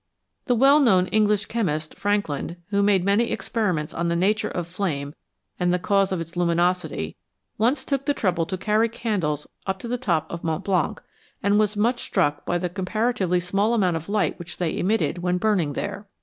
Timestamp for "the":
0.45-0.55, 4.07-4.15, 5.71-5.77, 8.07-8.19, 9.87-9.99, 12.57-12.67